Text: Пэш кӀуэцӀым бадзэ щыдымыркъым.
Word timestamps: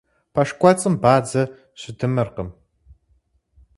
Пэш 0.33 0.49
кӀуэцӀым 0.59 0.95
бадзэ 1.01 1.43
щыдымыркъым. 1.79 2.49